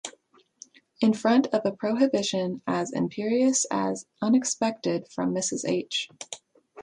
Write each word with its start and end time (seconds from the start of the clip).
In 1.01 1.13
front 1.13 1.45
of 1.53 1.61
a 1.63 1.71
prohibition 1.71 2.63
as 2.65 2.91
imperious 2.91 3.67
as 3.69 4.07
unexpected, 4.19 5.07
from 5.11 5.31
Mrs. 5.31 5.63
H. 5.69 6.09